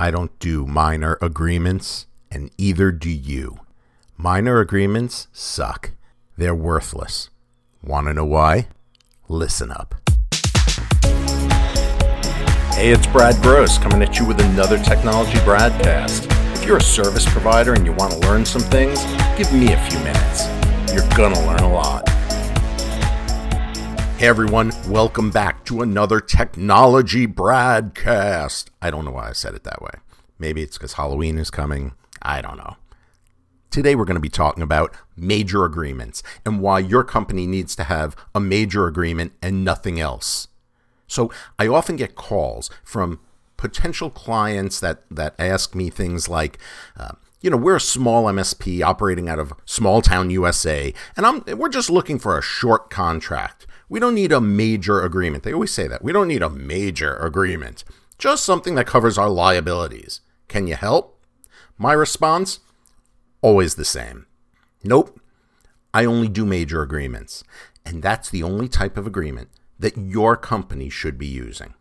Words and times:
I 0.00 0.12
don't 0.12 0.38
do 0.38 0.64
minor 0.64 1.18
agreements, 1.20 2.06
and 2.30 2.52
either 2.56 2.92
do 2.92 3.10
you. 3.10 3.58
Minor 4.16 4.60
agreements 4.60 5.26
suck. 5.32 5.90
They're 6.36 6.54
worthless. 6.54 7.30
Want 7.82 8.06
to 8.06 8.14
know 8.14 8.24
why? 8.24 8.68
Listen 9.28 9.72
up. 9.72 9.96
Hey, 12.74 12.90
it's 12.90 13.08
Brad 13.08 13.42
Gross 13.42 13.76
coming 13.76 14.00
at 14.02 14.20
you 14.20 14.24
with 14.24 14.40
another 14.40 14.78
Technology 14.78 15.38
Bradcast. 15.38 16.26
If 16.54 16.64
you're 16.64 16.76
a 16.76 16.80
service 16.80 17.28
provider 17.28 17.74
and 17.74 17.84
you 17.84 17.92
want 17.92 18.12
to 18.12 18.20
learn 18.20 18.44
some 18.44 18.62
things, 18.62 19.02
give 19.36 19.52
me 19.52 19.72
a 19.72 19.90
few 19.90 19.98
minutes. 19.98 20.46
You're 20.94 21.08
going 21.16 21.34
to 21.34 21.40
learn 21.40 21.58
a 21.58 21.72
lot. 21.72 21.97
Hey 24.18 24.26
everyone, 24.26 24.72
welcome 24.88 25.30
back 25.30 25.64
to 25.66 25.80
another 25.80 26.18
Technology 26.18 27.24
broadcast. 27.24 28.68
I 28.82 28.90
don't 28.90 29.04
know 29.04 29.12
why 29.12 29.28
I 29.28 29.32
said 29.32 29.54
it 29.54 29.62
that 29.62 29.80
way. 29.80 29.92
Maybe 30.40 30.60
it's 30.60 30.76
because 30.76 30.94
Halloween 30.94 31.38
is 31.38 31.52
coming. 31.52 31.92
I 32.20 32.42
don't 32.42 32.56
know. 32.56 32.78
Today 33.70 33.94
we're 33.94 34.04
going 34.04 34.16
to 34.16 34.20
be 34.20 34.28
talking 34.28 34.64
about 34.64 34.92
major 35.16 35.64
agreements 35.64 36.24
and 36.44 36.60
why 36.60 36.80
your 36.80 37.04
company 37.04 37.46
needs 37.46 37.76
to 37.76 37.84
have 37.84 38.16
a 38.34 38.40
major 38.40 38.88
agreement 38.88 39.34
and 39.40 39.64
nothing 39.64 40.00
else. 40.00 40.48
So 41.06 41.30
I 41.56 41.68
often 41.68 41.94
get 41.94 42.16
calls 42.16 42.70
from 42.82 43.20
potential 43.56 44.10
clients 44.10 44.80
that, 44.80 45.04
that 45.12 45.36
ask 45.38 45.76
me 45.76 45.90
things 45.90 46.28
like, 46.28 46.58
uh, 46.96 47.12
you 47.40 47.50
know, 47.50 47.56
we're 47.56 47.76
a 47.76 47.80
small 47.80 48.24
MSP 48.24 48.82
operating 48.82 49.28
out 49.28 49.38
of 49.38 49.52
small 49.64 50.02
town 50.02 50.30
USA, 50.30 50.92
and 51.16 51.24
I'm, 51.24 51.44
we're 51.56 51.68
just 51.68 51.88
looking 51.88 52.18
for 52.18 52.36
a 52.36 52.42
short 52.42 52.90
contract. 52.90 53.64
We 53.88 54.00
don't 54.00 54.14
need 54.14 54.32
a 54.32 54.40
major 54.40 55.02
agreement. 55.02 55.44
They 55.44 55.52
always 55.52 55.72
say 55.72 55.88
that. 55.88 56.02
We 56.02 56.12
don't 56.12 56.28
need 56.28 56.42
a 56.42 56.50
major 56.50 57.16
agreement, 57.16 57.84
just 58.18 58.44
something 58.44 58.74
that 58.74 58.86
covers 58.86 59.16
our 59.16 59.30
liabilities. 59.30 60.20
Can 60.48 60.66
you 60.66 60.74
help? 60.74 61.18
My 61.78 61.92
response 61.92 62.60
always 63.40 63.76
the 63.76 63.84
same. 63.84 64.26
Nope. 64.82 65.20
I 65.94 66.04
only 66.04 66.28
do 66.28 66.44
major 66.44 66.82
agreements. 66.82 67.44
And 67.84 68.02
that's 68.02 68.28
the 68.28 68.42
only 68.42 68.68
type 68.68 68.96
of 68.96 69.06
agreement 69.06 69.48
that 69.78 69.96
your 69.96 70.36
company 70.36 70.90
should 70.90 71.18
be 71.18 71.26
using. 71.26 71.74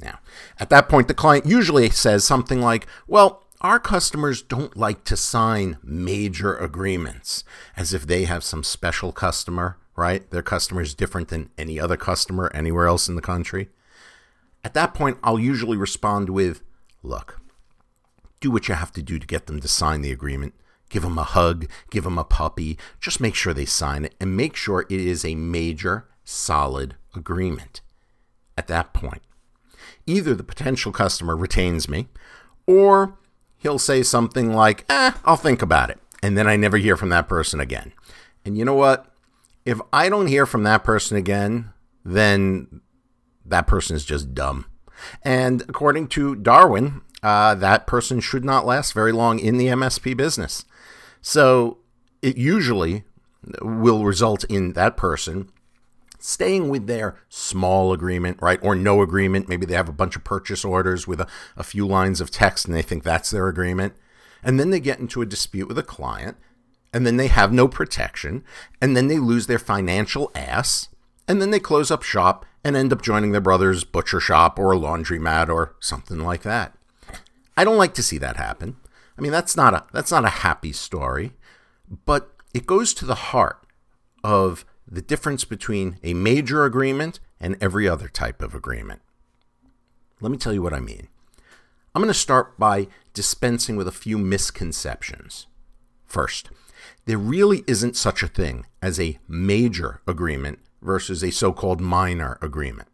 Now, 0.00 0.20
at 0.58 0.70
that 0.70 0.88
point, 0.88 1.08
the 1.08 1.14
client 1.14 1.44
usually 1.44 1.90
says 1.90 2.24
something 2.24 2.60
like, 2.60 2.86
Well, 3.06 3.44
our 3.60 3.78
customers 3.78 4.42
don't 4.42 4.76
like 4.76 5.04
to 5.04 5.16
sign 5.16 5.78
major 5.82 6.54
agreements 6.56 7.44
as 7.76 7.92
if 7.92 8.06
they 8.06 8.24
have 8.24 8.44
some 8.44 8.62
special 8.62 9.12
customer 9.12 9.78
right? 9.98 10.30
Their 10.30 10.42
customer 10.42 10.80
is 10.80 10.94
different 10.94 11.26
than 11.26 11.50
any 11.58 11.80
other 11.80 11.96
customer 11.96 12.52
anywhere 12.54 12.86
else 12.86 13.08
in 13.08 13.16
the 13.16 13.20
country. 13.20 13.68
At 14.62 14.72
that 14.74 14.94
point, 14.94 15.18
I'll 15.24 15.40
usually 15.40 15.76
respond 15.76 16.30
with, 16.30 16.62
look, 17.02 17.40
do 18.40 18.52
what 18.52 18.68
you 18.68 18.74
have 18.74 18.92
to 18.92 19.02
do 19.02 19.18
to 19.18 19.26
get 19.26 19.46
them 19.46 19.60
to 19.60 19.66
sign 19.66 20.02
the 20.02 20.12
agreement. 20.12 20.54
Give 20.88 21.02
them 21.02 21.18
a 21.18 21.24
hug, 21.24 21.68
give 21.90 22.04
them 22.04 22.16
a 22.16 22.24
puppy. 22.24 22.78
Just 23.00 23.20
make 23.20 23.34
sure 23.34 23.52
they 23.52 23.64
sign 23.64 24.04
it 24.04 24.14
and 24.20 24.36
make 24.36 24.54
sure 24.54 24.86
it 24.88 25.00
is 25.00 25.24
a 25.24 25.34
major, 25.34 26.06
solid 26.24 26.94
agreement. 27.16 27.80
At 28.56 28.68
that 28.68 28.94
point, 28.94 29.22
either 30.06 30.32
the 30.32 30.44
potential 30.44 30.92
customer 30.92 31.36
retains 31.36 31.88
me 31.88 32.06
or 32.68 33.18
he'll 33.58 33.78
say 33.78 34.02
something 34.02 34.52
like, 34.52 34.84
eh, 34.88 35.12
I'll 35.24 35.36
think 35.36 35.62
about 35.62 35.90
it. 35.90 35.98
And 36.22 36.36
then 36.36 36.46
I 36.48 36.56
never 36.56 36.78
hear 36.78 36.96
from 36.96 37.10
that 37.10 37.28
person 37.28 37.60
again. 37.60 37.92
And 38.44 38.56
you 38.56 38.64
know 38.64 38.74
what? 38.74 39.08
if 39.68 39.82
I 39.92 40.08
don't 40.08 40.28
hear 40.28 40.46
from 40.46 40.62
that 40.62 40.82
person 40.82 41.18
again, 41.18 41.74
then 42.02 42.80
that 43.44 43.66
person 43.66 43.96
is 43.96 44.06
just 44.06 44.32
dumb. 44.32 44.64
And 45.22 45.60
according 45.68 46.08
to 46.08 46.34
Darwin, 46.34 47.02
uh, 47.22 47.54
that 47.56 47.86
person 47.86 48.20
should 48.20 48.46
not 48.46 48.64
last 48.64 48.94
very 48.94 49.12
long 49.12 49.38
in 49.38 49.58
the 49.58 49.66
MSP 49.66 50.16
business. 50.16 50.64
So 51.20 51.80
it 52.22 52.38
usually 52.38 53.04
will 53.60 54.06
result 54.06 54.42
in 54.44 54.72
that 54.72 54.96
person 54.96 55.50
staying 56.18 56.68
with 56.68 56.86
their 56.86 57.18
small 57.28 57.92
agreement, 57.92 58.38
right? 58.40 58.58
Or 58.62 58.74
no 58.74 59.02
agreement. 59.02 59.48
Maybe 59.48 59.66
they 59.66 59.74
have 59.74 59.88
a 59.88 59.92
bunch 59.92 60.16
of 60.16 60.24
purchase 60.24 60.64
orders 60.64 61.06
with 61.06 61.20
a, 61.20 61.28
a 61.56 61.62
few 61.62 61.86
lines 61.86 62.20
of 62.20 62.30
text 62.30 62.66
and 62.66 62.74
they 62.74 62.82
think 62.82 63.02
that's 63.02 63.30
their 63.30 63.48
agreement. 63.48 63.94
And 64.42 64.58
then 64.58 64.70
they 64.70 64.80
get 64.80 65.00
into 65.00 65.22
a 65.22 65.26
dispute 65.26 65.68
with 65.68 65.78
a 65.78 65.82
client 65.82 66.36
and 66.92 67.06
then 67.06 67.16
they 67.16 67.28
have 67.28 67.52
no 67.52 67.68
protection, 67.68 68.44
and 68.80 68.96
then 68.96 69.08
they 69.08 69.18
lose 69.18 69.46
their 69.46 69.58
financial 69.58 70.30
ass, 70.34 70.88
and 71.26 71.40
then 71.40 71.50
they 71.50 71.60
close 71.60 71.90
up 71.90 72.02
shop 72.02 72.46
and 72.64 72.76
end 72.76 72.92
up 72.92 73.02
joining 73.02 73.32
their 73.32 73.40
brother's 73.40 73.84
butcher 73.84 74.20
shop 74.20 74.58
or 74.58 74.72
a 74.72 74.78
laundromat 74.78 75.48
or 75.48 75.76
something 75.80 76.20
like 76.20 76.42
that. 76.42 76.76
I 77.56 77.64
don't 77.64 77.76
like 77.76 77.94
to 77.94 78.02
see 78.02 78.18
that 78.18 78.36
happen. 78.36 78.76
I 79.16 79.20
mean, 79.20 79.32
that's 79.32 79.56
not 79.56 79.74
a 79.74 79.84
that's 79.92 80.10
not 80.10 80.24
a 80.24 80.28
happy 80.28 80.72
story, 80.72 81.32
but 82.06 82.32
it 82.54 82.66
goes 82.66 82.94
to 82.94 83.04
the 83.04 83.14
heart 83.14 83.66
of 84.24 84.64
the 84.90 85.02
difference 85.02 85.44
between 85.44 85.98
a 86.02 86.14
major 86.14 86.64
agreement 86.64 87.20
and 87.40 87.56
every 87.60 87.88
other 87.88 88.08
type 88.08 88.42
of 88.42 88.54
agreement. 88.54 89.00
Let 90.20 90.32
me 90.32 90.38
tell 90.38 90.52
you 90.52 90.62
what 90.62 90.74
I 90.74 90.80
mean. 90.80 91.08
I'm 91.94 92.02
going 92.02 92.12
to 92.12 92.18
start 92.18 92.58
by 92.58 92.88
dispensing 93.14 93.76
with 93.76 93.88
a 93.88 93.92
few 93.92 94.18
misconceptions. 94.18 95.46
First, 96.06 96.50
there 97.06 97.18
really 97.18 97.64
isn't 97.66 97.96
such 97.96 98.22
a 98.22 98.28
thing 98.28 98.66
as 98.82 98.98
a 98.98 99.18
major 99.28 100.00
agreement 100.06 100.58
versus 100.82 101.22
a 101.22 101.30
so 101.30 101.52
called 101.52 101.80
minor 101.80 102.38
agreement. 102.40 102.88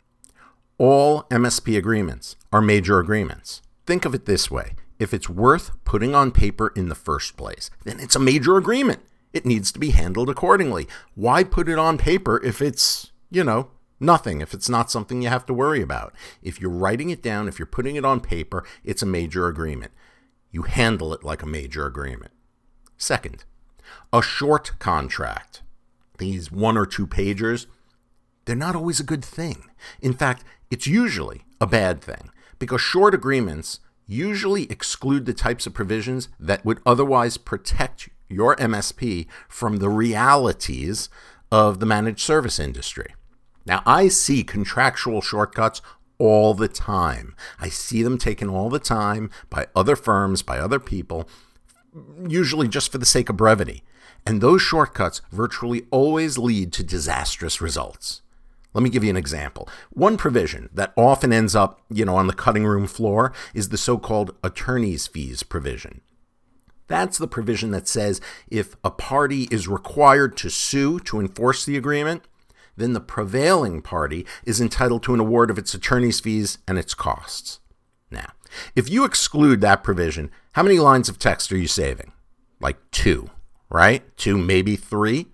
All 0.79 1.23
MSP 1.25 1.77
agreements 1.77 2.37
are 2.53 2.61
major 2.61 2.99
agreements. 2.99 3.63
Think 3.87 4.05
of 4.05 4.15
it 4.15 4.27
this 4.27 4.51
way 4.51 4.75
if 4.99 5.13
it's 5.13 5.29
worth 5.29 5.73
putting 5.85 6.15
on 6.15 6.31
paper 6.31 6.73
in 6.77 6.89
the 6.89 6.95
first 6.95 7.37
place, 7.37 7.71
then 7.85 8.01
it's 8.01 8.17
a 8.17 8.21
major 8.21 8.57
agreement. 8.57 9.01
It 9.35 9.45
needs 9.45 9.73
to 9.73 9.81
be 9.81 9.91
handled 9.91 10.31
accordingly. 10.31 10.87
Why 11.17 11.43
put 11.43 11.69
it 11.69 11.79
on 11.79 11.99
paper 11.99 12.41
if 12.45 12.63
it's, 12.63 13.11
you 13.31 13.43
know, 13.43 13.69
nothing, 13.99 14.41
if 14.41 14.55
it's 14.55 14.69
not 14.69 14.93
something 14.93 15.21
you 15.21 15.29
have 15.29 15.45
to 15.47 15.53
worry 15.53 15.83
about? 15.83 16.15
If 16.41 16.61
you're 16.61 16.71
writing 16.71 17.11
it 17.11 17.21
down, 17.21 17.49
if 17.49 17.59
you're 17.59 17.67
putting 17.67 17.97
it 17.97 18.05
on 18.05 18.21
paper, 18.21 18.65
it's 18.85 19.03
a 19.03 19.07
major 19.07 19.49
agreement. 19.49 19.93
You 20.53 20.63
handle 20.63 21.13
it 21.13 21.25
like 21.25 21.43
a 21.43 21.47
major 21.47 21.85
agreement. 21.85 22.31
Second, 22.97 23.45
a 24.13 24.23
short 24.23 24.79
contract, 24.79 25.63
these 26.19 26.53
one 26.53 26.79
or 26.79 26.87
two 26.87 27.09
pagers, 27.09 27.67
they're 28.45 28.55
not 28.55 28.77
always 28.77 29.01
a 29.01 29.05
good 29.05 29.25
thing. 29.25 29.65
In 30.01 30.13
fact, 30.13 30.45
it's 30.71 30.87
usually 30.87 31.43
a 31.61 31.67
bad 31.67 32.01
thing 32.01 32.31
because 32.61 32.81
short 32.81 33.15
agreements 33.15 33.81
usually 34.07 34.71
exclude 34.71 35.27
the 35.27 35.35
types 35.35 35.67
of 35.67 35.75
provisions 35.75 36.29
that 36.39 36.65
would 36.65 36.81
otherwise 36.87 37.37
protect 37.37 38.11
your 38.35 38.57
MSP 38.57 39.27
from 39.49 39.77
the 39.79 39.89
realities 39.89 41.09
of 41.51 41.81
the 41.81 41.87
managed 41.87 42.21
service 42.21 42.59
industry. 42.59 43.15
Now, 43.65 43.83
I 43.87 44.09
see 44.09 44.45
contractual 44.45 45.23
shortcuts 45.23 45.81
all 46.19 46.55
the 46.55 46.69
time. 46.69 47.35
I 47.59 47.69
see 47.69 48.03
them 48.03 48.19
taken 48.19 48.49
all 48.49 48.69
the 48.71 48.79
time 48.79 49.31
by 49.51 49.67
other 49.75 49.97
firms, 49.97 50.43
by 50.43 50.59
other 50.59 50.79
people, 50.79 51.29
usually 52.29 52.69
just 52.69 52.93
for 52.93 52.99
the 52.99 53.07
sake 53.07 53.29
of 53.29 53.37
brevity. 53.37 53.83
And 54.27 54.41
those 54.41 54.63
shortcuts 54.63 55.23
virtually 55.31 55.87
always 55.91 56.39
lead 56.39 56.73
to 56.75 56.85
disastrous 56.85 57.61
results. 57.61 58.23
Let 58.73 58.83
me 58.83 58.91
give 58.91 59.05
you 59.05 59.11
an 59.11 59.17
example. 59.17 59.69
One 59.91 60.17
provision 60.17 60.69
that 60.75 60.93
often 60.97 61.33
ends 61.33 61.55
up, 61.55 61.81
you 61.89 62.05
know, 62.05 62.17
on 62.17 62.27
the 62.27 62.33
cutting 62.33 62.67
room 62.67 62.87
floor 62.87 63.33
is 63.55 63.69
the 63.69 63.79
so-called 63.79 64.35
attorney's 64.43 65.07
fees 65.07 65.43
provision. 65.45 66.01
That's 66.87 67.19
the 67.19 67.29
provision 67.29 67.71
that 67.71 67.89
says 67.89 68.21
if 68.49 68.77
a 68.85 68.91
party 68.91 69.49
is 69.51 69.69
required 69.69 70.37
to 70.39 70.51
sue 70.51 71.01
to 71.01 71.21
enforce 71.21 71.65
the 71.65 71.77
agreement, 71.77 72.25
then 72.77 72.93
the 72.93 73.01
prevailing 73.01 73.81
party 73.81 74.27
is 74.45 74.61
entitled 74.61 75.03
to 75.05 75.15
an 75.15 75.21
award 75.21 75.51
of 75.51 75.59
its 75.59 75.75
attorney's 75.75 76.21
fees 76.21 76.59
and 76.67 76.79
its 76.79 76.95
costs. 76.95 77.61
Now, 78.11 78.33
if 78.77 78.91
you 78.91 79.05
exclude 79.05 79.61
that 79.61 79.83
provision, 79.83 80.31
how 80.53 80.63
many 80.63 80.79
lines 80.79 81.09
of 81.09 81.19
text 81.19 81.51
are 81.53 81.57
you 81.57 81.69
saving? 81.69 82.13
Like 82.61 82.79
two 82.91 83.31
right? 83.75 84.05
Two, 84.17 84.39
maybe 84.39 84.77
three. 84.77 85.27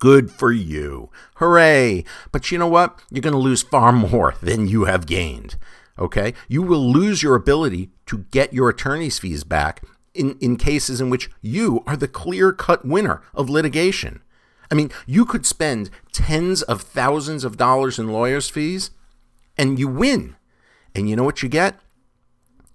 Good 0.00 0.30
for 0.30 0.52
you. 0.52 1.10
Hooray. 1.36 2.04
But 2.32 2.50
you 2.50 2.58
know 2.58 2.66
what? 2.66 3.00
You're 3.10 3.22
going 3.22 3.32
to 3.32 3.38
lose 3.38 3.62
far 3.62 3.92
more 3.92 4.34
than 4.42 4.66
you 4.66 4.84
have 4.84 5.06
gained. 5.06 5.56
Okay? 5.96 6.34
You 6.48 6.62
will 6.62 6.92
lose 6.92 7.22
your 7.22 7.36
ability 7.36 7.90
to 8.06 8.18
get 8.32 8.52
your 8.52 8.68
attorney's 8.68 9.20
fees 9.20 9.44
back 9.44 9.82
in, 10.14 10.36
in 10.40 10.56
cases 10.56 11.00
in 11.00 11.10
which 11.10 11.30
you 11.42 11.82
are 11.86 11.96
the 11.96 12.08
clear 12.08 12.52
cut 12.52 12.84
winner 12.84 13.22
of 13.34 13.50
litigation. 13.50 14.22
I 14.70 14.74
mean, 14.74 14.90
you 15.06 15.24
could 15.24 15.44
spend 15.44 15.90
tens 16.12 16.62
of 16.62 16.82
thousands 16.82 17.44
of 17.44 17.56
dollars 17.56 17.98
in 17.98 18.12
lawyer's 18.12 18.48
fees 18.48 18.90
and 19.56 19.78
you 19.78 19.88
win. 19.88 20.36
And 20.94 21.08
you 21.08 21.16
know 21.16 21.24
what 21.24 21.42
you 21.42 21.48
get? 21.48 21.78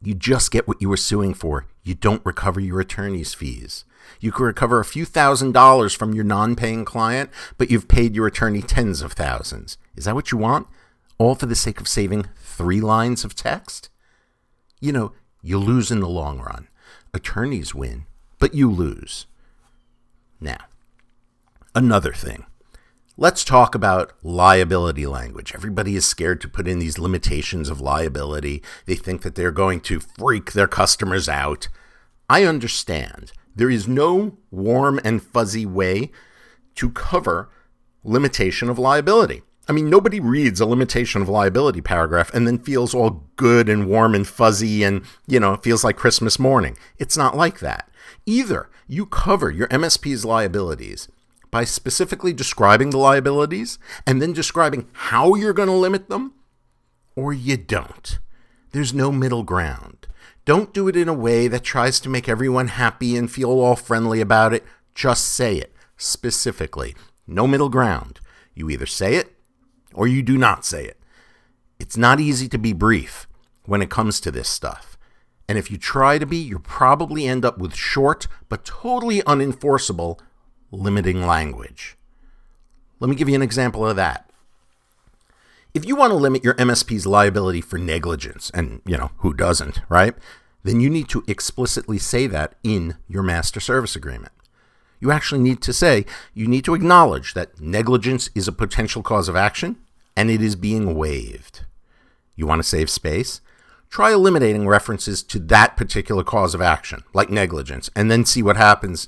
You 0.01 0.13
just 0.13 0.51
get 0.51 0.67
what 0.67 0.81
you 0.81 0.89
were 0.89 0.97
suing 0.97 1.33
for. 1.33 1.65
You 1.83 1.93
don't 1.93 2.25
recover 2.25 2.59
your 2.59 2.79
attorney's 2.79 3.33
fees. 3.33 3.83
You 4.21 4.31
could 4.31 4.43
recover 4.45 4.79
a 4.79 4.85
few 4.85 5.03
thousand 5.03 5.51
dollars 5.51 5.93
from 5.93 6.13
your 6.13 6.23
non 6.23 6.55
paying 6.55 6.85
client, 6.85 7.29
but 7.57 7.69
you've 7.69 7.87
paid 7.87 8.15
your 8.15 8.27
attorney 8.27 8.61
tens 8.61 9.01
of 9.01 9.13
thousands. 9.13 9.77
Is 9.95 10.05
that 10.05 10.15
what 10.15 10.31
you 10.31 10.37
want? 10.37 10.67
All 11.17 11.35
for 11.35 11.47
the 11.47 11.55
sake 11.55 11.81
of 11.81 11.87
saving 11.87 12.27
three 12.37 12.79
lines 12.79 13.25
of 13.25 13.35
text? 13.35 13.89
You 14.79 14.93
know, 14.93 15.13
You 15.41 15.57
lose 15.57 15.91
in 15.91 15.99
the 15.99 16.07
long 16.07 16.39
run. 16.39 16.68
Attorneys 17.13 17.73
win, 17.73 18.05
but 18.37 18.53
you 18.53 18.69
lose. 18.71 19.25
Now, 20.39 20.65
another 21.73 22.13
thing. 22.13 22.45
Let's 23.17 23.43
talk 23.43 23.75
about 23.75 24.13
liability 24.23 25.05
language. 25.05 25.53
Everybody 25.53 25.95
is 25.95 26.05
scared 26.05 26.39
to 26.41 26.47
put 26.47 26.67
in 26.67 26.79
these 26.79 26.99
limitations 26.99 27.69
of 27.69 27.81
liability. 27.81 28.61
They 28.85 28.95
think 28.95 29.23
that 29.23 29.35
they're 29.35 29.51
going 29.51 29.81
to 29.81 29.99
freak 29.99 30.53
their 30.53 30.67
customers 30.67 31.27
out. 31.27 31.67
I 32.29 32.45
understand. 32.45 33.33
There 33.55 33.69
is 33.69 33.87
no 33.87 34.37
warm 34.51 35.01
and 35.03 35.21
fuzzy 35.21 35.65
way 35.65 36.11
to 36.75 36.91
cover 36.91 37.49
limitation 38.03 38.69
of 38.69 38.79
liability. 38.79 39.41
I 39.69 39.71
mean, 39.71 39.87
nobody 39.87 40.19
reads 40.19 40.59
a 40.59 40.65
limitation 40.65 41.21
of 41.21 41.29
liability 41.29 41.79
paragraph 41.79 42.33
and 42.33 42.47
then 42.47 42.57
feels 42.57 42.95
all 42.95 43.29
good 43.35 43.69
and 43.69 43.87
warm 43.87 44.15
and 44.15 44.27
fuzzy 44.27 44.83
and, 44.83 45.03
you 45.27 45.39
know, 45.39 45.57
feels 45.57 45.83
like 45.83 45.95
Christmas 45.95 46.39
morning. 46.39 46.75
It's 46.97 47.15
not 47.15 47.37
like 47.37 47.59
that. 47.59 47.87
Either 48.25 48.67
you 48.87 49.05
cover 49.05 49.51
your 49.51 49.67
MSP's 49.67 50.25
liabilities 50.25 51.07
by 51.51 51.65
specifically 51.65 52.33
describing 52.33 52.89
the 52.89 52.97
liabilities 52.97 53.77
and 54.07 54.19
then 54.19 54.33
describing 54.33 54.87
how 54.91 55.35
you're 55.35 55.53
going 55.53 55.69
to 55.69 55.75
limit 55.75 56.09
them, 56.09 56.33
or 57.15 57.31
you 57.31 57.55
don't. 57.55 58.17
There's 58.71 58.93
no 58.93 59.11
middle 59.11 59.43
ground. 59.43 60.07
Don't 60.45 60.73
do 60.73 60.87
it 60.87 60.95
in 60.95 61.07
a 61.07 61.13
way 61.13 61.47
that 61.47 61.63
tries 61.63 61.99
to 61.99 62.09
make 62.09 62.27
everyone 62.27 62.69
happy 62.69 63.15
and 63.15 63.31
feel 63.31 63.51
all 63.51 63.75
friendly 63.75 64.19
about 64.19 64.51
it. 64.51 64.65
Just 64.95 65.25
say 65.25 65.57
it 65.57 65.75
specifically. 65.95 66.95
No 67.27 67.45
middle 67.45 67.69
ground. 67.69 68.19
You 68.55 68.71
either 68.71 68.87
say 68.87 69.13
it 69.13 69.35
or 69.93 70.07
you 70.07 70.21
do 70.21 70.37
not 70.37 70.65
say 70.65 70.85
it. 70.85 70.99
It's 71.79 71.97
not 71.97 72.19
easy 72.19 72.47
to 72.49 72.57
be 72.57 72.73
brief 72.73 73.27
when 73.65 73.81
it 73.81 73.89
comes 73.89 74.19
to 74.21 74.31
this 74.31 74.49
stuff. 74.49 74.97
And 75.47 75.57
if 75.57 75.71
you 75.71 75.77
try 75.77 76.19
to 76.19 76.25
be, 76.25 76.37
you'll 76.37 76.59
probably 76.59 77.25
end 77.25 77.43
up 77.43 77.57
with 77.57 77.73
short 77.73 78.27
but 78.49 78.65
totally 78.65 79.21
unenforceable 79.21 80.19
limiting 80.71 81.25
language. 81.25 81.97
Let 82.99 83.09
me 83.09 83.15
give 83.15 83.29
you 83.29 83.35
an 83.35 83.41
example 83.41 83.85
of 83.87 83.95
that. 83.95 84.29
If 85.73 85.85
you 85.85 85.95
want 85.95 86.11
to 86.11 86.15
limit 86.15 86.43
your 86.43 86.55
MSP's 86.55 87.05
liability 87.05 87.61
for 87.61 87.77
negligence, 87.77 88.51
and 88.53 88.81
you 88.85 88.97
know, 88.97 89.11
who 89.17 89.33
doesn't, 89.33 89.81
right? 89.87 90.15
Then 90.63 90.81
you 90.81 90.89
need 90.89 91.07
to 91.09 91.23
explicitly 91.27 91.99
say 91.99 92.27
that 92.27 92.55
in 92.63 92.97
your 93.07 93.23
master 93.23 93.59
service 93.59 93.95
agreement. 93.95 94.33
You 94.99 95.11
actually 95.11 95.41
need 95.41 95.61
to 95.61 95.73
say, 95.73 96.05
you 96.33 96.47
need 96.47 96.65
to 96.65 96.73
acknowledge 96.73 97.33
that 97.33 97.59
negligence 97.59 98.29
is 98.35 98.47
a 98.47 98.53
potential 98.53 99.01
cause 99.01 99.29
of 99.29 99.35
action 99.35 99.77
and 100.15 100.29
it 100.29 100.41
is 100.41 100.55
being 100.55 100.95
waived. 100.95 101.61
You 102.35 102.45
want 102.45 102.59
to 102.59 102.67
save 102.67 102.89
space? 102.89 103.41
Try 103.89 104.11
eliminating 104.11 104.67
references 104.67 105.23
to 105.23 105.39
that 105.39 105.75
particular 105.75 106.23
cause 106.23 106.53
of 106.53 106.61
action, 106.61 107.03
like 107.13 107.29
negligence, 107.29 107.89
and 107.95 108.11
then 108.11 108.25
see 108.25 108.43
what 108.43 108.57
happens, 108.57 109.07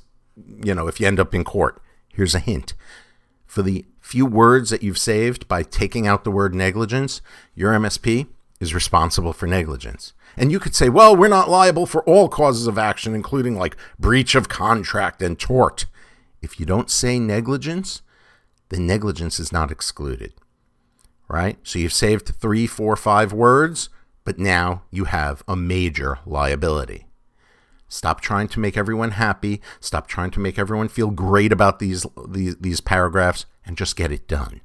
you 0.63 0.73
know, 0.73 0.88
if 0.88 0.99
you 0.99 1.07
end 1.07 1.19
up 1.19 1.35
in 1.35 1.43
court. 1.43 1.81
Here's 2.13 2.33
a 2.33 2.39
hint. 2.39 2.73
For 3.45 3.61
the 3.61 3.85
few 3.99 4.25
words 4.25 4.69
that 4.69 4.81
you've 4.81 4.97
saved 4.97 5.47
by 5.47 5.63
taking 5.63 6.07
out 6.07 6.23
the 6.23 6.31
word 6.31 6.55
negligence, 6.55 7.21
your 7.53 7.73
MSP 7.73 8.27
is 8.61 8.75
responsible 8.75 9.33
for 9.33 9.47
negligence. 9.47 10.13
And 10.37 10.51
you 10.51 10.59
could 10.59 10.75
say, 10.75 10.87
well, 10.87 11.15
we're 11.15 11.27
not 11.27 11.49
liable 11.49 11.87
for 11.87 12.03
all 12.03 12.29
causes 12.29 12.67
of 12.67 12.77
action, 12.77 13.15
including 13.15 13.57
like 13.57 13.75
breach 13.99 14.35
of 14.35 14.47
contract 14.47 15.21
and 15.21 15.37
tort. 15.37 15.87
If 16.41 16.59
you 16.59 16.65
don't 16.65 16.89
say 16.89 17.19
negligence, 17.19 18.03
then 18.69 18.87
negligence 18.87 19.39
is 19.39 19.51
not 19.51 19.71
excluded. 19.71 20.33
Right? 21.27 21.57
So 21.63 21.79
you've 21.79 21.91
saved 21.91 22.27
three, 22.27 22.67
four, 22.67 22.95
five 22.95 23.33
words, 23.33 23.89
but 24.23 24.37
now 24.37 24.83
you 24.91 25.05
have 25.05 25.43
a 25.47 25.55
major 25.55 26.19
liability. 26.25 27.07
Stop 27.87 28.21
trying 28.21 28.47
to 28.49 28.59
make 28.59 28.77
everyone 28.77 29.11
happy. 29.11 29.59
Stop 29.79 30.07
trying 30.07 30.31
to 30.31 30.39
make 30.39 30.59
everyone 30.59 30.87
feel 30.87 31.09
great 31.09 31.51
about 31.51 31.79
these, 31.79 32.05
these, 32.27 32.55
these 32.57 32.79
paragraphs 32.79 33.45
and 33.65 33.75
just 33.75 33.95
get 33.95 34.11
it 34.11 34.27
done. 34.27 34.61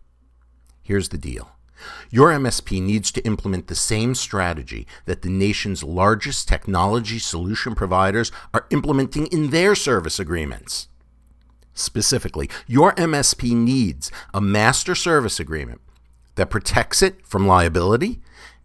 Here's 0.83 1.09
the 1.09 1.19
deal 1.19 1.56
your 2.11 2.31
MSP 2.31 2.83
needs 2.83 3.11
to 3.13 3.25
implement 3.25 3.67
the 3.67 3.75
same 3.75 4.15
strategy 4.15 4.87
that 5.05 5.23
the 5.23 5.29
nation's 5.29 5.83
largest 5.83 6.49
technology 6.49 7.19
solution 7.19 7.75
providers 7.75 8.33
are 8.55 8.67
implementing 8.71 9.27
in 9.29 9.51
their 9.51 9.75
service 9.75 10.19
agreements. 10.19 10.89
Specifically, 11.75 12.49
your 12.67 12.95
MSP 12.95 13.53
needs 13.55 14.11
a 14.33 14.41
master 14.41 14.95
service 14.95 15.39
agreement 15.39 15.81
that 16.37 16.51
protects 16.51 17.03
it 17.03 17.27
from 17.27 17.47
liability 17.47 18.21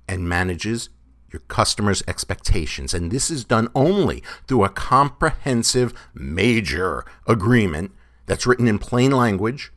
and 0.07 0.29
manages 0.29 0.89
your 1.31 1.41
customers' 1.41 2.03
expectations. 2.07 2.93
And 2.93 3.11
this 3.11 3.31
is 3.31 3.43
done 3.43 3.69
only 3.73 4.23
through 4.47 4.63
a 4.63 4.69
comprehensive, 4.69 5.93
major 6.13 7.05
agreement 7.27 7.91
that's 8.25 8.45
written 8.45 8.67
in 8.67 8.79
plain 8.79 9.11
language 9.11 9.71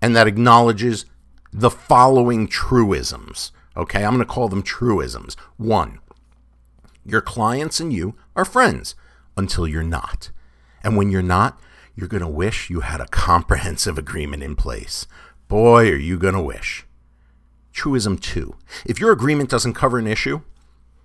and 0.00 0.14
that 0.16 0.26
acknowledges 0.26 1.06
the 1.52 1.70
following 1.70 2.46
truisms. 2.46 3.52
Okay, 3.76 4.04
I'm 4.04 4.14
going 4.14 4.26
to 4.26 4.32
call 4.32 4.48
them 4.48 4.62
truisms. 4.62 5.36
One, 5.56 6.00
your 7.04 7.20
clients 7.20 7.80
and 7.80 7.92
you 7.92 8.14
are 8.36 8.44
friends 8.44 8.94
until 9.36 9.66
you're 9.66 9.82
not. 9.82 10.30
And 10.82 10.96
when 10.96 11.10
you're 11.10 11.22
not, 11.22 11.60
you're 11.94 12.08
going 12.08 12.22
to 12.22 12.28
wish 12.28 12.70
you 12.70 12.80
had 12.80 13.00
a 13.00 13.06
comprehensive 13.06 13.98
agreement 13.98 14.42
in 14.42 14.56
place. 14.56 15.06
Boy, 15.48 15.90
are 15.90 15.96
you 15.96 16.18
going 16.18 16.34
to 16.34 16.42
wish. 16.42 16.86
Truism 17.72 18.18
two 18.18 18.56
if 18.84 18.98
your 18.98 19.12
agreement 19.12 19.48
doesn't 19.48 19.74
cover 19.74 19.98
an 19.98 20.06
issue, 20.06 20.42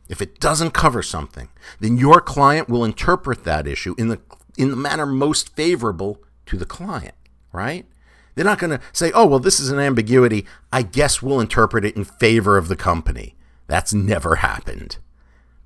if 0.10 0.22
it 0.22 0.40
doesn't 0.40 0.72
cover 0.72 1.02
something, 1.02 1.50
then 1.80 1.98
your 1.98 2.22
client 2.22 2.70
will 2.70 2.84
interpret 2.84 3.44
that 3.44 3.68
issue 3.68 3.96
in 3.98 4.08
the, 4.08 4.20
in 4.58 4.70
the 4.70 4.76
manner 4.76 5.06
most 5.06 5.56
favorable 5.56 6.20
to 6.46 6.58
the 6.58 6.66
client, 6.66 7.16
right? 7.52 7.86
They're 8.36 8.46
not 8.46 8.60
going 8.60 8.78
to 8.78 8.82
say, 8.94 9.12
oh, 9.14 9.26
well, 9.26 9.40
this 9.40 9.60
is 9.60 9.72
an 9.72 9.80
ambiguity. 9.80 10.46
I 10.72 10.82
guess 10.82 11.22
we'll 11.22 11.40
interpret 11.40 11.86
it 11.86 11.96
in 11.96 12.04
favor 12.04 12.58
of 12.58 12.68
the 12.68 12.76
company. 12.76 13.36
That's 13.68 13.94
never 13.94 14.36
happened. 14.36 14.98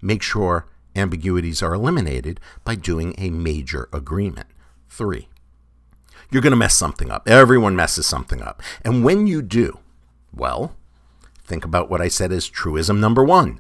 Make 0.01 0.21
sure 0.21 0.68
ambiguities 0.95 1.62
are 1.62 1.74
eliminated 1.74 2.39
by 2.63 2.75
doing 2.75 3.16
a 3.18 3.30
major 3.30 3.89
agreement. 3.92 4.48
Three, 4.88 5.27
you're 6.31 6.42
going 6.42 6.51
to 6.51 6.57
mess 6.57 6.75
something 6.75 7.12
up. 7.12 7.27
Everyone 7.27 7.75
messes 7.75 8.06
something 8.06 8.42
up. 8.42 8.62
And 8.83 9.04
when 9.04 9.27
you 9.27 9.42
do, 9.42 9.80
well, 10.33 10.75
think 11.44 11.66
about 11.66 11.89
what 11.89 12.01
I 12.01 12.07
said 12.07 12.31
as 12.31 12.48
truism 12.48 13.00
number 13.00 13.24
one. 13.24 13.60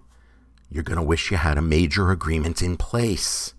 You're 0.69 0.83
going 0.83 0.97
to 0.97 1.03
wish 1.03 1.31
you 1.31 1.37
had 1.37 1.57
a 1.57 1.63
major 1.63 2.11
agreement 2.11 2.61
in 2.61 2.77
place. 2.77 3.55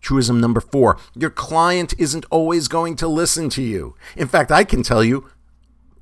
Truism 0.00 0.40
number 0.40 0.60
four 0.60 0.98
your 1.14 1.30
client 1.30 1.94
isn't 1.98 2.24
always 2.30 2.68
going 2.68 2.96
to 2.96 3.08
listen 3.08 3.48
to 3.50 3.62
you. 3.62 3.94
In 4.16 4.28
fact, 4.28 4.50
I 4.50 4.64
can 4.64 4.82
tell 4.82 5.04
you 5.04 5.28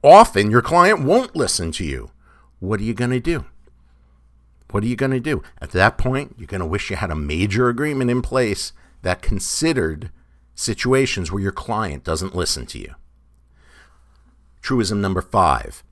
often 0.02 0.50
your 0.50 0.62
client 0.62 1.02
won't 1.02 1.36
listen 1.36 1.72
to 1.72 1.84
you. 1.84 2.10
What 2.60 2.80
are 2.80 2.84
you 2.84 2.94
going 2.94 3.10
to 3.10 3.20
do? 3.20 3.44
What 4.70 4.84
are 4.84 4.86
you 4.86 4.96
going 4.96 5.12
to 5.12 5.20
do? 5.20 5.42
At 5.60 5.70
that 5.72 5.96
point, 5.96 6.34
you're 6.36 6.46
going 6.46 6.60
to 6.60 6.66
wish 6.66 6.90
you 6.90 6.96
had 6.96 7.10
a 7.10 7.16
major 7.16 7.68
agreement 7.68 8.10
in 8.10 8.20
place 8.20 8.72
that 9.02 9.22
considered 9.22 10.10
situations 10.54 11.32
where 11.32 11.42
your 11.42 11.52
client 11.52 12.04
doesn't 12.04 12.34
listen 12.34 12.66
to 12.66 12.78
you. 12.78 12.94
Truism 14.60 15.00
number 15.00 15.22
five 15.22 15.82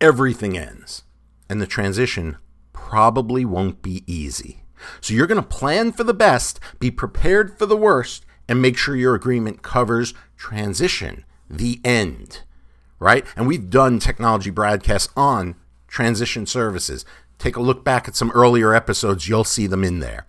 everything 0.00 0.56
ends, 0.58 1.04
and 1.48 1.60
the 1.60 1.66
transition 1.66 2.36
probably 2.72 3.44
won't 3.44 3.80
be 3.80 4.02
easy. 4.06 4.63
So 5.00 5.14
you're 5.14 5.26
going 5.26 5.42
to 5.42 5.48
plan 5.48 5.92
for 5.92 6.04
the 6.04 6.14
best, 6.14 6.60
be 6.78 6.90
prepared 6.90 7.58
for 7.58 7.66
the 7.66 7.76
worst, 7.76 8.24
and 8.48 8.60
make 8.60 8.76
sure 8.76 8.96
your 8.96 9.14
agreement 9.14 9.62
covers 9.62 10.14
transition, 10.36 11.24
the 11.48 11.80
end, 11.84 12.42
right? 12.98 13.24
And 13.36 13.46
we've 13.46 13.70
done 13.70 13.98
technology 13.98 14.50
broadcasts 14.50 15.12
on 15.16 15.56
transition 15.88 16.46
services. 16.46 17.04
Take 17.38 17.56
a 17.56 17.62
look 17.62 17.84
back 17.84 18.08
at 18.08 18.16
some 18.16 18.30
earlier 18.32 18.74
episodes, 18.74 19.28
you'll 19.28 19.44
see 19.44 19.66
them 19.66 19.84
in 19.84 20.00
there. 20.00 20.26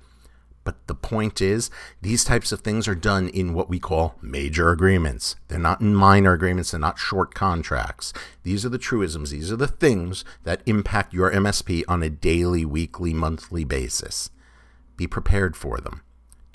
But 0.65 0.87
the 0.87 0.95
point 0.95 1.41
is, 1.41 1.69
these 2.01 2.23
types 2.23 2.51
of 2.51 2.61
things 2.61 2.87
are 2.87 2.95
done 2.95 3.29
in 3.29 3.53
what 3.53 3.69
we 3.69 3.79
call 3.79 4.15
major 4.19 4.71
agreements. 4.71 5.35
They're 5.47 5.59
not 5.59 5.79
in 5.79 5.93
minor 5.93 6.33
agreements, 6.33 6.71
they're 6.71 6.79
not 6.79 6.97
short 6.97 7.35
contracts. 7.35 8.11
These 8.41 8.65
are 8.65 8.69
the 8.69 8.79
truisms, 8.79 9.29
these 9.29 9.51
are 9.51 9.55
the 9.55 9.67
things 9.67 10.25
that 10.43 10.63
impact 10.65 11.13
your 11.13 11.31
MSP 11.31 11.83
on 11.87 12.01
a 12.01 12.09
daily, 12.09 12.65
weekly, 12.65 13.13
monthly 13.13 13.63
basis. 13.63 14.31
Be 14.97 15.07
prepared 15.07 15.55
for 15.55 15.79
them. 15.79 16.01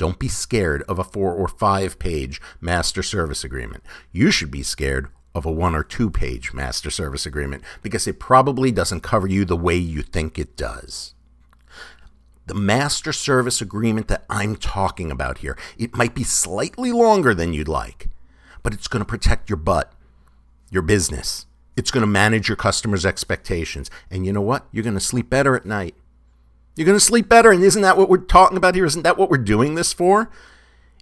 Don't 0.00 0.18
be 0.18 0.28
scared 0.28 0.82
of 0.88 0.99
a 0.99 1.04
four 1.04 1.35
or 1.35 1.47
five 1.47 1.99
page 1.99 2.40
master 2.59 3.02
service 3.02 3.44
agreement. 3.44 3.85
You 4.12 4.30
should 4.30 4.50
be 4.50 4.62
scared 4.62 5.09
of 5.35 5.44
a 5.44 5.52
one 5.52 5.75
or 5.75 5.85
two 5.85 6.11
page 6.11 6.54
master 6.54 6.90
service 6.90 7.26
agreement 7.26 7.62
because 7.82 8.06
it 8.06 8.18
probably 8.18 8.70
doesn't 8.70 9.02
cover 9.02 9.26
you 9.26 9.44
the 9.44 9.56
way 9.56 9.76
you 9.76 10.02
think 10.02 10.38
it 10.38 10.56
does. 10.56 11.14
The 12.47 12.54
master 12.54 13.12
service 13.12 13.61
agreement 13.61 14.09
that 14.09 14.25
I'm 14.28 14.56
talking 14.56 15.11
about 15.11 15.38
here, 15.38 15.56
it 15.78 15.94
might 15.94 16.14
be 16.14 16.25
slightly 16.25 16.90
longer 16.90 17.35
than 17.35 17.52
you'd 17.52 17.68
like, 17.68 18.09
but 18.62 18.73
it's 18.73 18.88
going 18.88 19.00
to 19.00 19.09
protect 19.09 19.50
your 19.50 19.59
butt, 19.59 19.92
your 20.70 20.82
business. 20.82 21.47
It's 21.76 21.90
going 21.90 22.00
to 22.00 22.06
manage 22.06 22.49
your 22.49 22.56
customers' 22.56 23.06
expectations. 23.06 23.90
And 24.11 24.26
you 24.26 24.32
know 24.32 24.40
what? 24.40 24.66
You're 24.73 24.82
going 24.82 24.94
to 24.94 25.00
sleep 25.00 25.30
better 25.30 25.54
at 25.54 25.66
night 25.66 25.94
You're 26.77 26.87
going 26.87 26.99
to 26.99 27.05
sleep 27.05 27.29
better. 27.29 27.50
And 27.50 27.62
isn't 27.62 27.83
that 27.83 27.97
what 27.97 28.09
we're 28.09 28.19
talking 28.19 28.57
about 28.57 28.75
here? 28.75 28.85
Isn't 28.85 29.03
that 29.03 29.19
what 29.19 29.31
we're 29.31 29.39
doing 29.39 29.75
this 29.75 29.93
for? 29.93 30.31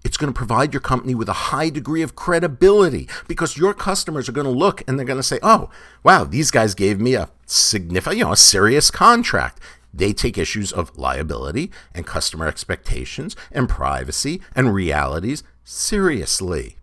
It's 0.05 0.17
going 0.17 0.33
to 0.33 0.37
provide 0.37 0.73
your 0.73 0.81
company 0.81 1.15
with 1.15 1.29
a 1.29 1.51
high 1.51 1.71
degree 1.71 2.03
of 2.03 2.15
credibility 2.15 3.09
because 3.27 3.57
your 3.57 3.75
customers 3.75 4.29
are 4.29 4.33
going 4.33 4.47
to 4.47 4.51
look 4.51 4.83
and 4.87 4.99
they're 4.99 5.07
going 5.07 5.19
to 5.19 5.25
say, 5.25 5.41
"Oh, 5.43 5.71
wow, 6.05 6.25
these 6.25 6.51
guys 6.51 6.75
gave 6.75 7.01
me 7.01 7.15
a 7.15 7.31
significant, 7.47 8.19
you 8.19 8.25
know, 8.25 8.33
a 8.33 8.37
serious 8.37 8.91
contract." 8.91 9.61
They 9.93 10.13
take 10.13 10.39
issues 10.39 10.73
of 10.73 10.97
liability 10.97 11.73
and 11.95 12.07
customer 12.07 12.47
expectations 12.47 13.35
and 13.51 13.69
privacy 13.69 14.41
and 14.55 14.73
realities 14.73 15.43
seriously. 15.65 16.77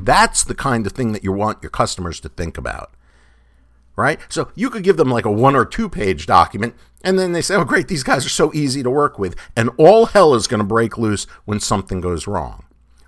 That's 0.00 0.42
the 0.42 0.54
kind 0.54 0.86
of 0.86 0.92
thing 0.92 1.12
that 1.12 1.22
you 1.22 1.32
want 1.32 1.62
your 1.62 1.70
customers 1.70 2.18
to 2.20 2.28
think 2.28 2.58
about. 2.58 2.90
Right? 3.96 4.20
So 4.28 4.50
you 4.54 4.68
could 4.68 4.82
give 4.82 4.98
them 4.98 5.10
like 5.10 5.24
a 5.24 5.30
one 5.30 5.56
or 5.56 5.64
two 5.64 5.88
page 5.88 6.26
document, 6.26 6.74
and 7.02 7.18
then 7.18 7.32
they 7.32 7.40
say, 7.40 7.54
oh, 7.54 7.64
great, 7.64 7.88
these 7.88 8.02
guys 8.02 8.26
are 8.26 8.30
so 8.30 8.52
easy 8.52 8.82
to 8.82 8.90
work 8.90 9.18
with, 9.18 9.36
and 9.56 9.70
all 9.78 10.06
hell 10.06 10.34
is 10.34 10.46
going 10.46 10.60
to 10.60 10.64
break 10.64 10.98
loose 10.98 11.24
when 11.44 11.60
something 11.60 12.00
goes 12.00 12.26
wrong. 12.26 12.64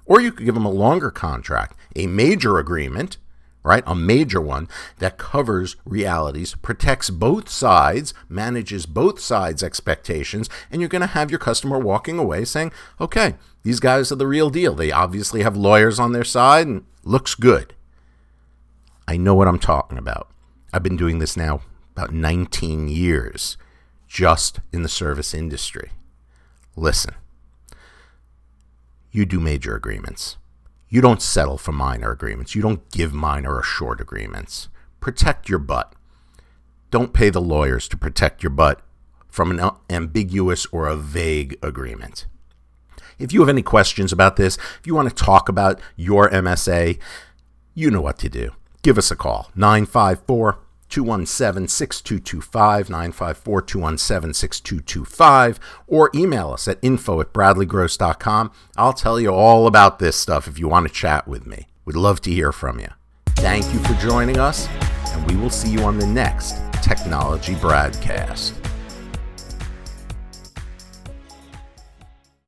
Or 0.06 0.20
you 0.20 0.32
could 0.32 0.46
give 0.46 0.54
them 0.54 0.64
a 0.64 0.70
longer 0.70 1.10
contract, 1.10 1.76
a 1.94 2.06
major 2.06 2.58
agreement, 2.58 3.18
right? 3.62 3.82
A 3.86 3.94
major 3.94 4.40
one 4.40 4.66
that 4.98 5.18
covers 5.18 5.76
realities, 5.84 6.54
protects 6.54 7.10
both 7.10 7.50
sides, 7.50 8.14
manages 8.26 8.86
both 8.86 9.20
sides' 9.20 9.62
expectations, 9.62 10.48
and 10.70 10.80
you're 10.80 10.88
going 10.88 11.02
to 11.02 11.08
have 11.08 11.30
your 11.30 11.38
customer 11.38 11.78
walking 11.78 12.18
away 12.18 12.46
saying, 12.46 12.72
okay, 12.98 13.34
these 13.64 13.80
guys 13.80 14.10
are 14.10 14.16
the 14.16 14.26
real 14.26 14.48
deal. 14.48 14.74
They 14.74 14.90
obviously 14.90 15.42
have 15.42 15.56
lawyers 15.56 16.00
on 16.00 16.12
their 16.12 16.24
side 16.24 16.66
and 16.66 16.86
looks 17.04 17.34
good. 17.34 17.74
I 19.06 19.18
know 19.18 19.34
what 19.34 19.48
I'm 19.48 19.58
talking 19.58 19.98
about. 19.98 20.30
I've 20.72 20.82
been 20.82 20.96
doing 20.96 21.18
this 21.18 21.36
now 21.36 21.62
about 21.96 22.12
19 22.12 22.88
years 22.88 23.56
just 24.06 24.60
in 24.72 24.82
the 24.82 24.88
service 24.88 25.34
industry. 25.34 25.90
Listen, 26.76 27.14
you 29.10 29.24
do 29.24 29.40
major 29.40 29.74
agreements. 29.74 30.36
You 30.88 31.00
don't 31.00 31.22
settle 31.22 31.58
for 31.58 31.72
minor 31.72 32.10
agreements. 32.10 32.54
You 32.54 32.62
don't 32.62 32.88
give 32.90 33.12
minor 33.12 33.56
or 33.56 33.62
short 33.62 34.00
agreements. 34.00 34.68
Protect 35.00 35.48
your 35.48 35.58
butt. 35.58 35.94
Don't 36.90 37.12
pay 37.12 37.30
the 37.30 37.40
lawyers 37.40 37.88
to 37.88 37.96
protect 37.96 38.42
your 38.42 38.50
butt 38.50 38.80
from 39.28 39.50
an 39.50 39.70
ambiguous 39.90 40.66
or 40.66 40.86
a 40.86 40.96
vague 40.96 41.58
agreement. 41.62 42.26
If 43.18 43.32
you 43.32 43.40
have 43.40 43.48
any 43.48 43.62
questions 43.62 44.12
about 44.12 44.36
this, 44.36 44.56
if 44.78 44.86
you 44.86 44.94
want 44.94 45.08
to 45.08 45.14
talk 45.14 45.48
about 45.48 45.80
your 45.96 46.30
MSA, 46.30 46.98
you 47.74 47.90
know 47.90 48.00
what 48.00 48.18
to 48.20 48.28
do. 48.28 48.52
Give 48.82 48.98
us 48.98 49.10
a 49.10 49.16
call 49.16 49.50
954 49.54 50.58
217 50.88 51.68
6225, 51.68 52.90
954 52.90 53.62
217 53.62 54.34
6225, 54.34 55.60
or 55.86 56.10
email 56.14 56.50
us 56.50 56.66
at 56.66 56.78
info 56.82 57.20
at 57.20 57.32
bradleygross.com. 57.32 58.50
I'll 58.76 58.92
tell 58.92 59.20
you 59.20 59.30
all 59.30 59.66
about 59.66 59.98
this 59.98 60.16
stuff 60.16 60.48
if 60.48 60.58
you 60.58 60.68
want 60.68 60.88
to 60.88 60.92
chat 60.92 61.28
with 61.28 61.46
me. 61.46 61.66
We'd 61.84 61.96
love 61.96 62.20
to 62.22 62.30
hear 62.30 62.52
from 62.52 62.80
you. 62.80 62.88
Thank 63.36 63.72
you 63.72 63.78
for 63.80 63.94
joining 63.94 64.38
us, 64.38 64.68
and 65.12 65.30
we 65.30 65.36
will 65.36 65.50
see 65.50 65.70
you 65.70 65.80
on 65.80 65.98
the 65.98 66.06
next 66.06 66.56
Technology 66.82 67.54
Bradcast. 67.54 68.67